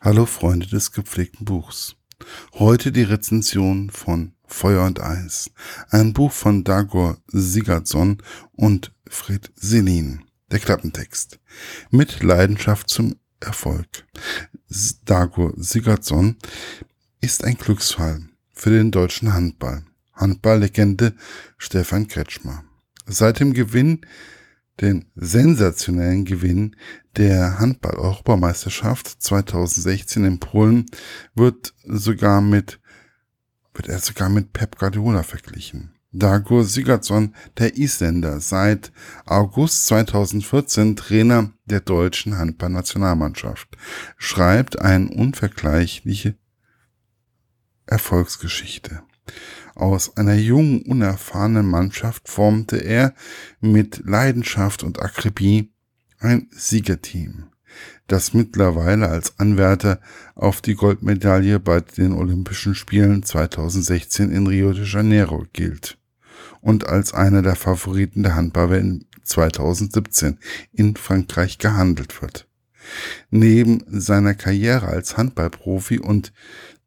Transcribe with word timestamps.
Hallo 0.00 0.26
Freunde 0.26 0.68
des 0.68 0.92
gepflegten 0.92 1.44
Buchs. 1.44 1.96
Heute 2.54 2.92
die 2.92 3.02
Rezension 3.02 3.90
von 3.90 4.32
Feuer 4.46 4.86
und 4.86 5.00
Eis, 5.00 5.50
ein 5.90 6.12
Buch 6.12 6.30
von 6.30 6.62
Dagor 6.62 7.18
Sigurdsson 7.26 8.22
und 8.52 8.94
Fred 9.08 9.50
Selin. 9.56 10.22
Der 10.52 10.60
Klappentext. 10.60 11.40
Mit 11.90 12.22
Leidenschaft 12.22 12.88
zum 12.88 13.16
Erfolg. 13.40 14.06
Dagor 15.04 15.52
Sigurdsson 15.56 16.36
ist 17.20 17.42
ein 17.42 17.56
Glücksfall 17.58 18.22
für 18.52 18.70
den 18.70 18.92
deutschen 18.92 19.34
Handball. 19.34 19.84
Handballlegende 20.14 21.12
Stefan 21.56 22.06
Kretschmer. 22.06 22.62
Seit 23.06 23.40
dem 23.40 23.52
Gewinn 23.52 24.02
den 24.80 25.06
sensationellen 25.14 26.24
Gewinn 26.24 26.76
der 27.16 27.58
Handball-Europameisterschaft 27.58 29.08
2016 29.22 30.24
in 30.24 30.40
Polen 30.40 30.86
wird 31.34 31.74
sogar 31.84 32.40
mit, 32.40 32.80
wird 33.74 33.88
er 33.88 33.98
sogar 33.98 34.28
mit 34.28 34.52
Pep 34.52 34.78
Guardiola 34.78 35.22
verglichen. 35.22 35.94
Dagur 36.10 36.64
Sigurdsson, 36.64 37.34
der 37.58 37.76
Isländer, 37.76 38.40
seit 38.40 38.92
August 39.26 39.86
2014 39.88 40.96
Trainer 40.96 41.52
der 41.66 41.80
deutschen 41.80 42.38
Handballnationalmannschaft, 42.38 43.76
schreibt 44.16 44.80
eine 44.80 45.10
unvergleichliche 45.10 46.34
Erfolgsgeschichte. 47.84 49.02
Aus 49.78 50.16
einer 50.16 50.34
jungen, 50.34 50.82
unerfahrenen 50.82 51.64
Mannschaft 51.64 52.28
formte 52.28 52.78
er 52.78 53.14
mit 53.60 54.02
Leidenschaft 54.04 54.82
und 54.82 55.00
Akribie 55.00 55.72
ein 56.18 56.48
Siegerteam, 56.50 57.44
das 58.08 58.34
mittlerweile 58.34 59.08
als 59.08 59.38
Anwärter 59.38 60.00
auf 60.34 60.60
die 60.62 60.74
Goldmedaille 60.74 61.60
bei 61.60 61.80
den 61.80 62.12
Olympischen 62.12 62.74
Spielen 62.74 63.22
2016 63.22 64.32
in 64.32 64.48
Rio 64.48 64.72
de 64.72 64.84
Janeiro 64.84 65.46
gilt 65.52 65.96
und 66.60 66.88
als 66.88 67.14
einer 67.14 67.42
der 67.42 67.54
Favoriten 67.54 68.24
der 68.24 68.34
Handballwelt 68.34 69.06
2017 69.22 70.38
in 70.72 70.96
Frankreich 70.96 71.58
gehandelt 71.58 72.20
wird. 72.20 72.48
Neben 73.30 73.84
seiner 73.86 74.34
Karriere 74.34 74.88
als 74.88 75.16
Handballprofi 75.16 76.00
und 76.00 76.32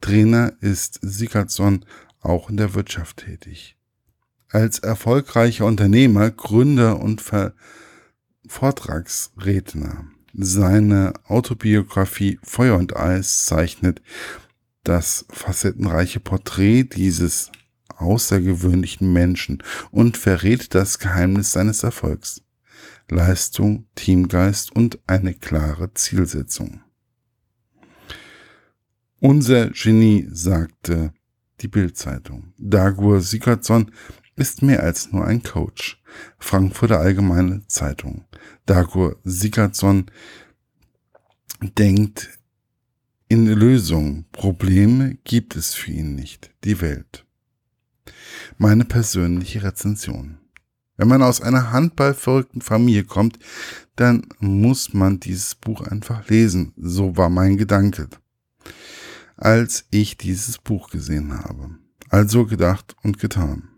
Trainer 0.01 0.51
ist 0.59 0.99
Sigurdsson 1.01 1.85
auch 2.21 2.49
in 2.49 2.57
der 2.57 2.73
Wirtschaft 2.73 3.17
tätig. 3.17 3.77
Als 4.49 4.79
erfolgreicher 4.79 5.65
Unternehmer, 5.65 6.29
Gründer 6.31 6.99
und 6.99 7.21
Ver 7.21 7.53
Vortragsredner. 8.47 10.05
Seine 10.33 11.13
Autobiografie 11.25 12.39
Feuer 12.43 12.77
und 12.77 12.95
Eis 12.95 13.45
zeichnet 13.45 14.01
das 14.83 15.25
facettenreiche 15.29 16.19
Porträt 16.19 16.85
dieses 16.85 17.51
außergewöhnlichen 17.97 19.13
Menschen 19.13 19.63
und 19.91 20.17
verrät 20.17 20.73
das 20.73 20.99
Geheimnis 20.99 21.51
seines 21.51 21.83
Erfolgs. 21.83 22.41
Leistung, 23.09 23.87
Teamgeist 23.95 24.75
und 24.75 24.99
eine 25.05 25.33
klare 25.33 25.93
Zielsetzung. 25.93 26.81
Unser 29.19 29.69
Genie, 29.69 30.27
sagte 30.31 31.13
die 31.61 31.67
Bildzeitung. 31.67 32.53
Dagur 32.57 33.21
Sigurdsson 33.21 33.91
ist 34.35 34.61
mehr 34.61 34.83
als 34.83 35.11
nur 35.11 35.25
ein 35.25 35.43
Coach. 35.43 36.01
Frankfurter 36.39 36.99
Allgemeine 36.99 37.65
Zeitung. 37.67 38.25
Dagur 38.65 39.19
Sigurdsson 39.23 40.05
denkt 41.77 42.29
in 43.27 43.47
Lösungen. 43.47 44.25
Probleme 44.31 45.17
gibt 45.23 45.55
es 45.55 45.73
für 45.73 45.91
ihn 45.91 46.15
nicht. 46.15 46.51
Die 46.63 46.81
Welt. 46.81 47.25
Meine 48.57 48.85
persönliche 48.85 49.63
Rezension. 49.63 50.37
Wenn 50.97 51.07
man 51.07 51.23
aus 51.23 51.41
einer 51.41 51.71
handballverrückten 51.71 52.61
Familie 52.61 53.05
kommt, 53.05 53.39
dann 53.95 54.27
muss 54.39 54.93
man 54.93 55.19
dieses 55.19 55.55
Buch 55.55 55.81
einfach 55.81 56.27
lesen. 56.29 56.73
So 56.77 57.17
war 57.17 57.29
mein 57.29 57.57
Gedanke 57.57 58.09
als 59.41 59.85
ich 59.89 60.17
dieses 60.17 60.59
Buch 60.59 60.89
gesehen 60.89 61.33
habe. 61.33 61.71
Also 62.09 62.45
gedacht 62.45 62.95
und 63.01 63.19
getan. 63.19 63.69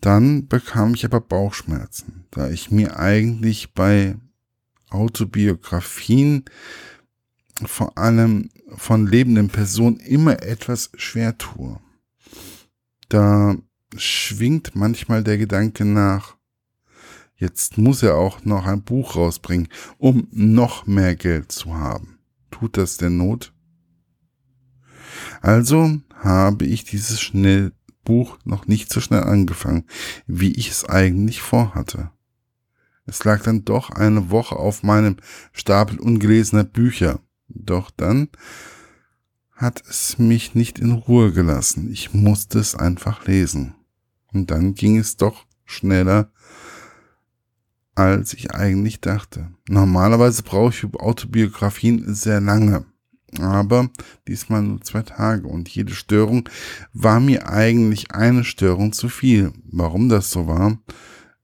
Dann 0.00 0.46
bekam 0.46 0.94
ich 0.94 1.04
aber 1.04 1.20
Bauchschmerzen, 1.20 2.24
da 2.30 2.48
ich 2.48 2.70
mir 2.70 2.98
eigentlich 2.98 3.74
bei 3.74 4.16
Autobiografien 4.88 6.44
vor 7.64 7.98
allem 7.98 8.50
von 8.76 9.06
lebenden 9.06 9.48
Personen 9.48 9.98
immer 9.98 10.42
etwas 10.42 10.90
schwer 10.94 11.36
tue. 11.36 11.80
Da 13.08 13.56
schwingt 13.96 14.76
manchmal 14.76 15.24
der 15.24 15.38
Gedanke 15.38 15.84
nach, 15.84 16.36
jetzt 17.36 17.78
muss 17.78 18.02
er 18.02 18.14
auch 18.14 18.44
noch 18.44 18.66
ein 18.66 18.82
Buch 18.82 19.16
rausbringen, 19.16 19.68
um 19.98 20.28
noch 20.30 20.86
mehr 20.86 21.16
Geld 21.16 21.50
zu 21.50 21.74
haben. 21.74 22.20
Tut 22.50 22.76
das 22.76 22.96
denn 22.96 23.16
Not? 23.16 23.52
Also 25.40 26.00
habe 26.14 26.66
ich 26.66 26.84
dieses 26.84 27.20
Schnellbuch 27.20 28.38
noch 28.44 28.66
nicht 28.66 28.92
so 28.92 29.00
schnell 29.00 29.22
angefangen, 29.22 29.84
wie 30.26 30.52
ich 30.52 30.70
es 30.70 30.84
eigentlich 30.84 31.40
vorhatte. 31.40 32.10
Es 33.06 33.24
lag 33.24 33.42
dann 33.42 33.64
doch 33.64 33.90
eine 33.90 34.30
Woche 34.30 34.56
auf 34.56 34.82
meinem 34.82 35.16
Stapel 35.52 35.98
ungelesener 35.98 36.64
Bücher. 36.64 37.20
Doch 37.48 37.90
dann 37.90 38.28
hat 39.52 39.82
es 39.88 40.18
mich 40.18 40.54
nicht 40.54 40.78
in 40.78 40.92
Ruhe 40.92 41.32
gelassen. 41.32 41.90
Ich 41.90 42.14
musste 42.14 42.58
es 42.58 42.74
einfach 42.74 43.26
lesen. 43.26 43.74
Und 44.32 44.50
dann 44.50 44.74
ging 44.74 44.96
es 44.96 45.16
doch 45.16 45.44
schneller, 45.64 46.30
als 47.94 48.32
ich 48.32 48.52
eigentlich 48.52 49.00
dachte. 49.00 49.50
Normalerweise 49.68 50.42
brauche 50.42 50.72
ich 50.72 50.94
Autobiografien 50.94 52.14
sehr 52.14 52.40
lange 52.40 52.86
aber 53.38 53.90
diesmal 54.26 54.62
nur 54.62 54.80
zwei 54.80 55.02
Tage 55.02 55.46
und 55.46 55.68
jede 55.68 55.94
Störung 55.94 56.48
war 56.92 57.20
mir 57.20 57.48
eigentlich 57.48 58.12
eine 58.12 58.44
Störung 58.44 58.92
zu 58.92 59.08
viel. 59.08 59.52
Warum 59.64 60.08
das 60.08 60.30
so 60.30 60.46
war, 60.46 60.78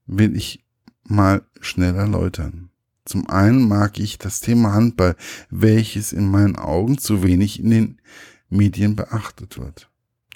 will 0.06 0.36
ich 0.36 0.64
mal 1.04 1.42
schnell 1.60 1.94
erläutern. 1.94 2.70
Zum 3.04 3.28
einen 3.28 3.68
mag 3.68 4.00
ich 4.00 4.18
das 4.18 4.40
Thema 4.40 4.72
Handball, 4.72 5.16
welches 5.48 6.12
in 6.12 6.28
meinen 6.28 6.56
Augen 6.56 6.98
zu 6.98 7.22
wenig 7.22 7.60
in 7.60 7.70
den 7.70 8.00
Medien 8.48 8.96
beachtet 8.96 9.58
wird. 9.58 9.88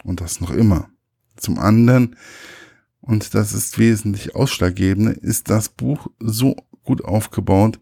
Und 0.04 0.20
das 0.20 0.40
noch 0.40 0.50
immer. 0.50 0.88
Zum 1.36 1.58
anderen, 1.58 2.16
und 3.00 3.34
das 3.34 3.52
ist 3.52 3.78
wesentlich 3.78 4.36
ausschlaggebend, 4.36 5.16
ist 5.18 5.50
das 5.50 5.68
Buch 5.68 6.06
so 6.20 6.54
gut 6.84 7.04
aufgebaut. 7.04 7.80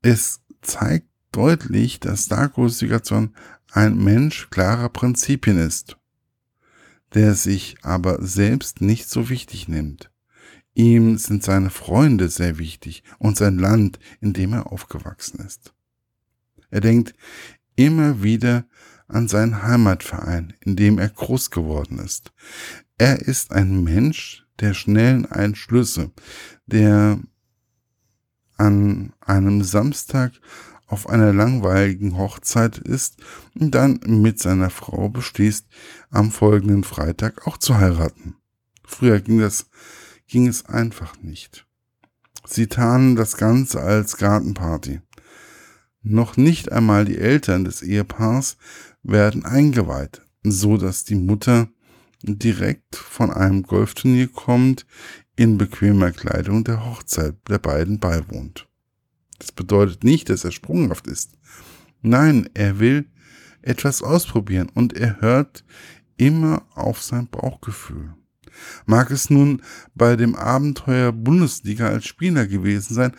Es 0.00 0.40
zeigt 0.62 1.08
deutlich, 1.32 2.00
dass 2.00 2.28
Darko 2.28 2.68
Sigurdsson 2.68 3.34
ein 3.72 3.96
Mensch 3.96 4.48
klarer 4.50 4.88
Prinzipien 4.88 5.58
ist, 5.58 5.96
der 7.14 7.34
sich 7.34 7.76
aber 7.82 8.24
selbst 8.24 8.80
nicht 8.80 9.08
so 9.08 9.28
wichtig 9.28 9.68
nimmt. 9.68 10.10
Ihm 10.74 11.18
sind 11.18 11.42
seine 11.42 11.70
Freunde 11.70 12.28
sehr 12.28 12.58
wichtig 12.58 13.02
und 13.18 13.36
sein 13.36 13.58
Land, 13.58 13.98
in 14.20 14.32
dem 14.32 14.52
er 14.52 14.72
aufgewachsen 14.72 15.44
ist. 15.44 15.74
Er 16.70 16.80
denkt 16.80 17.14
immer 17.76 18.22
wieder 18.22 18.64
an 19.08 19.28
seinen 19.28 19.62
Heimatverein, 19.62 20.54
in 20.60 20.76
dem 20.76 20.98
er 20.98 21.10
groß 21.10 21.50
geworden 21.50 21.98
ist. 21.98 22.32
Er 22.96 23.20
ist 23.20 23.52
ein 23.52 23.84
Mensch 23.84 24.46
der 24.60 24.74
schnellen 24.74 25.26
Einschlüsse, 25.26 26.10
der 26.66 27.20
an 28.56 29.12
einem 29.20 29.62
Samstag 29.62 30.32
auf 30.92 31.08
einer 31.08 31.32
langweiligen 31.32 32.18
Hochzeit 32.18 32.76
ist 32.76 33.16
und 33.58 33.74
dann 33.74 33.98
mit 34.04 34.38
seiner 34.38 34.68
Frau 34.68 35.08
beschließt, 35.08 35.66
am 36.10 36.30
folgenden 36.30 36.84
Freitag 36.84 37.46
auch 37.46 37.56
zu 37.56 37.78
heiraten. 37.78 38.36
Früher 38.84 39.20
ging 39.20 39.38
das, 39.38 39.70
ging 40.28 40.46
es 40.46 40.66
einfach 40.66 41.16
nicht. 41.22 41.66
Sie 42.44 42.66
tarnen 42.66 43.16
das 43.16 43.38
Ganze 43.38 43.80
als 43.80 44.18
Gartenparty. 44.18 45.00
Noch 46.02 46.36
nicht 46.36 46.70
einmal 46.70 47.06
die 47.06 47.16
Eltern 47.16 47.64
des 47.64 47.80
Ehepaars 47.80 48.58
werden 49.02 49.46
eingeweiht, 49.46 50.20
so 50.42 50.76
dass 50.76 51.04
die 51.04 51.14
Mutter 51.14 51.68
direkt 52.22 52.96
von 52.96 53.30
einem 53.30 53.62
Golfturnier 53.62 54.28
kommt, 54.28 54.84
in 55.36 55.56
bequemer 55.56 56.12
Kleidung 56.12 56.64
der 56.64 56.84
Hochzeit 56.84 57.36
der 57.48 57.58
beiden 57.58 57.98
beiwohnt. 57.98 58.68
Das 59.42 59.50
bedeutet 59.50 60.04
nicht, 60.04 60.30
dass 60.30 60.44
er 60.44 60.52
sprunghaft 60.52 61.08
ist. 61.08 61.32
Nein, 62.00 62.48
er 62.54 62.78
will 62.78 63.06
etwas 63.60 64.00
ausprobieren 64.00 64.68
und 64.72 64.92
er 64.92 65.20
hört 65.20 65.64
immer 66.16 66.62
auf 66.76 67.02
sein 67.02 67.26
Bauchgefühl. 67.26 68.14
Mag 68.86 69.10
es 69.10 69.30
nun 69.30 69.60
bei 69.96 70.14
dem 70.14 70.36
Abenteuer 70.36 71.10
Bundesliga 71.10 71.88
als 71.88 72.06
Spieler 72.06 72.46
gewesen 72.46 72.94
sein 72.94 73.16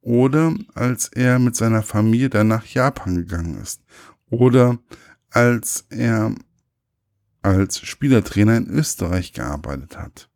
oder 0.00 0.52
als 0.74 1.06
er 1.06 1.38
mit 1.38 1.54
seiner 1.54 1.84
Familie 1.84 2.30
dann 2.30 2.48
nach 2.48 2.66
Japan 2.66 3.14
gegangen 3.14 3.60
ist 3.62 3.80
oder 4.28 4.76
als 5.30 5.86
er 5.88 6.34
als 7.42 7.78
Spielertrainer 7.78 8.56
in 8.56 8.66
Österreich 8.66 9.32
gearbeitet 9.32 9.96
hat. 9.96 10.30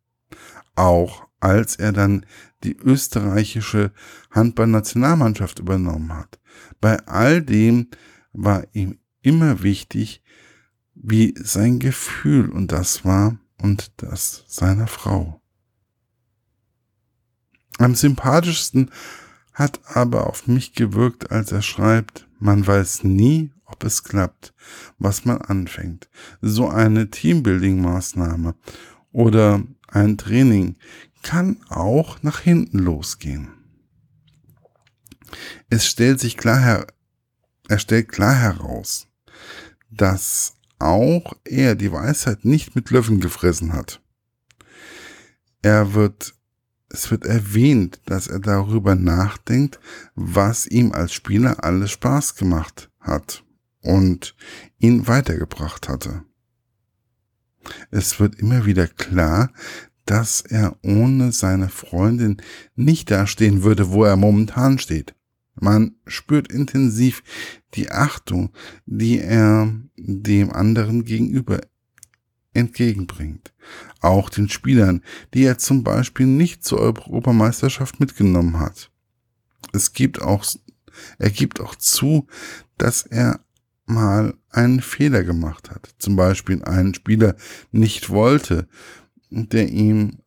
Auch 0.75 1.27
als 1.45 1.75
er 1.75 1.93
dann 1.93 2.25
die 2.63 2.75
österreichische 2.75 3.91
Handballnationalmannschaft 4.31 5.59
übernommen 5.59 6.11
hat. 6.17 6.39
Bei 6.81 6.97
all 7.05 7.43
dem 7.43 7.89
war 8.33 8.65
ihm 8.73 8.97
immer 9.21 9.61
wichtig, 9.61 10.23
wie 10.95 11.35
sein 11.37 11.77
Gefühl 11.77 12.49
und 12.49 12.71
das 12.71 13.05
war 13.05 13.37
und 13.61 13.91
das 13.97 14.43
seiner 14.47 14.87
Frau. 14.87 15.39
Am 17.77 17.93
sympathischsten 17.93 18.89
hat 19.53 19.81
aber 19.85 20.25
auf 20.25 20.47
mich 20.47 20.73
gewirkt, 20.73 21.29
als 21.29 21.51
er 21.51 21.61
schreibt, 21.61 22.27
man 22.39 22.65
weiß 22.65 23.03
nie, 23.03 23.51
ob 23.65 23.83
es 23.83 24.03
klappt, 24.03 24.55
was 24.97 25.25
man 25.25 25.37
anfängt. 25.37 26.09
So 26.41 26.69
eine 26.69 27.11
Teambuilding-Maßnahme 27.11 28.55
oder 29.11 29.61
ein 29.87 30.17
Training 30.17 30.75
kann 31.25 31.57
auch 31.69 32.21
nach 32.21 32.39
hinten 32.39 32.77
losgehen. 32.77 33.49
Es 35.71 35.87
stellt 35.87 36.19
sich 36.19 36.37
klar 36.37 36.59
her, 36.59 36.87
er 37.67 37.79
stellt 37.79 38.09
klar 38.09 38.35
heraus, 38.35 39.07
dass 39.89 40.53
auch 40.77 41.33
er 41.43 41.73
die 41.73 41.91
Weisheit 41.91 42.45
nicht 42.45 42.75
mit 42.75 42.91
Löffeln 42.91 43.21
gefressen 43.21 43.73
hat. 43.73 44.03
Er 45.63 45.95
wird, 45.95 46.35
es 46.89 47.09
wird 47.09 47.25
erwähnt, 47.25 48.01
dass 48.05 48.27
er 48.27 48.39
darüber 48.39 48.93
nachdenkt, 48.93 49.79
was 50.13 50.67
ihm 50.67 50.91
als 50.91 51.11
Spieler 51.13 51.63
alles 51.63 51.89
Spaß 51.89 52.35
gemacht 52.35 52.91
hat 52.99 53.43
und 53.81 54.35
ihn 54.77 55.07
weitergebracht 55.07 55.89
hatte. 55.89 56.23
Es 57.89 58.19
wird 58.19 58.35
immer 58.35 58.67
wieder 58.67 58.85
klar, 58.85 59.51
dass 60.05 60.41
er 60.41 60.77
ohne 60.83 61.31
seine 61.31 61.69
Freundin 61.69 62.37
nicht 62.75 63.11
dastehen 63.11 63.63
würde, 63.63 63.91
wo 63.91 64.03
er 64.03 64.15
momentan 64.15 64.77
steht. 64.77 65.15
Man 65.55 65.95
spürt 66.05 66.51
intensiv 66.51 67.23
die 67.73 67.89
Achtung, 67.89 68.51
die 68.85 69.19
er 69.19 69.73
dem 69.97 70.51
anderen 70.51 71.05
gegenüber 71.05 71.61
entgegenbringt. 72.53 73.53
Auch 74.01 74.29
den 74.29 74.49
Spielern, 74.49 75.01
die 75.33 75.43
er 75.43 75.57
zum 75.57 75.83
Beispiel 75.83 76.25
nicht 76.25 76.63
zur 76.63 76.79
Europameisterschaft 76.79 77.99
mitgenommen 77.99 78.59
hat. 78.59 78.91
Es 79.73 79.93
gibt 79.93 80.21
auch, 80.21 80.45
er 81.17 81.29
gibt 81.29 81.59
auch 81.59 81.75
zu, 81.75 82.27
dass 82.77 83.03
er 83.03 83.39
mal 83.85 84.35
einen 84.49 84.81
Fehler 84.81 85.23
gemacht 85.23 85.69
hat. 85.69 85.93
Zum 85.99 86.15
Beispiel 86.15 86.63
einen 86.63 86.93
Spieler 86.93 87.35
nicht 87.71 88.09
wollte, 88.09 88.67
der 89.29 89.69
ihm, 89.69 90.19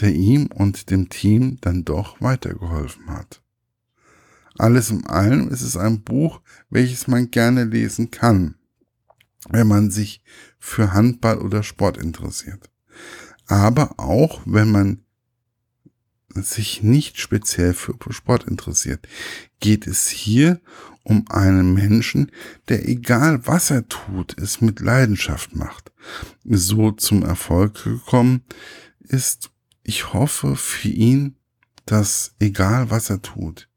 der 0.00 0.12
ihm 0.12 0.46
und 0.46 0.90
dem 0.90 1.08
Team 1.08 1.58
dann 1.60 1.84
doch 1.84 2.20
weitergeholfen 2.20 3.10
hat. 3.10 3.42
Alles 4.58 4.90
in 4.90 5.06
allem 5.06 5.48
ist 5.48 5.62
es 5.62 5.76
ein 5.76 6.02
Buch, 6.02 6.40
welches 6.68 7.06
man 7.06 7.30
gerne 7.30 7.64
lesen 7.64 8.10
kann, 8.10 8.56
wenn 9.48 9.66
man 9.66 9.90
sich 9.90 10.22
für 10.58 10.92
Handball 10.92 11.38
oder 11.38 11.62
Sport 11.62 11.96
interessiert. 11.96 12.70
Aber 13.46 13.98
auch 13.98 14.42
wenn 14.44 14.70
man 14.70 15.04
sich 16.34 16.82
nicht 16.82 17.18
speziell 17.18 17.74
für 17.74 17.94
Sport 18.10 18.44
interessiert, 18.44 19.06
geht 19.60 19.86
es 19.86 20.08
hier 20.08 20.60
um 21.02 21.24
einen 21.28 21.74
Menschen, 21.74 22.30
der 22.68 22.88
egal 22.88 23.46
was 23.46 23.70
er 23.70 23.88
tut, 23.88 24.38
es 24.38 24.60
mit 24.60 24.80
Leidenschaft 24.80 25.54
macht. 25.54 25.91
So 26.44 26.92
zum 26.92 27.22
Erfolg 27.22 27.84
gekommen 27.84 28.42
ist, 29.00 29.50
ich 29.82 30.12
hoffe 30.12 30.56
für 30.56 30.88
ihn, 30.88 31.36
dass 31.86 32.34
egal 32.38 32.90
was 32.90 33.10
er 33.10 33.22
tut, 33.22 33.68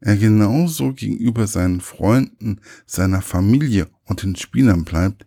er 0.00 0.16
genauso 0.16 0.92
gegenüber 0.92 1.46
seinen 1.46 1.80
Freunden, 1.80 2.60
seiner 2.86 3.22
Familie 3.22 3.88
und 4.04 4.22
den 4.22 4.34
Spielern 4.34 4.84
bleibt, 4.84 5.26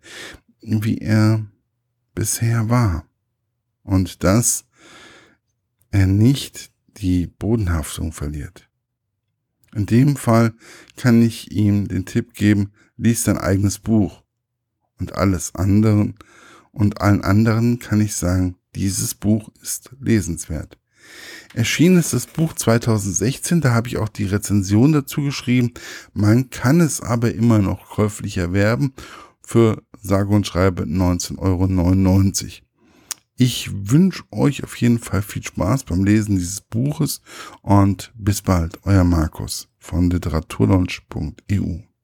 wie 0.62 0.98
er 0.98 1.46
bisher 2.14 2.70
war. 2.70 3.08
Und 3.84 4.24
dass 4.24 4.66
er 5.92 6.08
nicht 6.08 6.72
die 6.98 7.28
Bodenhaftung 7.28 8.12
verliert. 8.12 8.70
In 9.74 9.86
dem 9.86 10.16
Fall 10.16 10.54
kann 10.96 11.22
ich 11.22 11.52
ihm 11.52 11.88
den 11.88 12.06
Tipp 12.06 12.34
geben, 12.34 12.72
lies 12.98 13.24
dein 13.24 13.38
eigenes 13.38 13.80
Buch. 13.80 14.24
Und 14.98 15.16
alles 15.16 15.56
anderen 15.56 16.16
und 16.76 17.02
allen 17.02 17.24
anderen 17.24 17.80
kann 17.80 18.02
ich 18.02 18.16
sagen, 18.16 18.58
dieses 18.76 19.16
Buch 19.16 19.50
ist 19.62 19.96
lesenswert. 20.00 20.78
Erschienen 21.54 21.98
ist 21.98 22.14
das 22.14 22.28
Buch 22.28 22.54
2016, 22.54 23.62
da 23.62 23.74
habe 23.74 23.88
ich 23.88 23.98
auch 23.98 24.10
die 24.10 24.26
Rezension 24.26 24.92
dazu 24.92 25.22
geschrieben. 25.22 25.74
Man 26.14 26.50
kann 26.50 26.82
es 26.82 27.02
aber 27.02 27.34
immer 27.34 27.60
noch 27.60 27.90
käuflich 27.90 28.38
erwerben 28.38 28.94
für 29.42 29.82
sage 30.02 30.30
und 30.30 30.46
schreibe 30.46 30.84
19,99 30.84 31.38
Euro. 31.40 32.66
Ich 33.38 33.70
wünsche 33.74 34.24
euch 34.32 34.64
auf 34.64 34.76
jeden 34.78 35.00
Fall 35.00 35.22
viel 35.22 35.44
Spaß 35.44 35.86
beim 35.86 36.04
Lesen 36.04 36.38
dieses 36.38 36.62
Buches 36.62 37.22
und 37.62 38.12
bis 38.16 38.42
bald, 38.42 38.80
euer 38.84 39.04
Markus 39.04 39.68
von 39.78 40.10
literaturlaunch.eu. 40.10 41.95